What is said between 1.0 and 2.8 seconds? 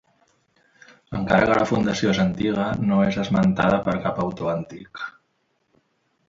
Encara que la fundació és antiga